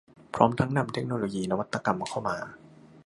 [0.33, 2.37] พร้อมทั้งนำเทคโนโลยีนวัตกรรมเข้ามา